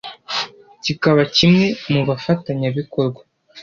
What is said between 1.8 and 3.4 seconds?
mu bafatanya bikorwa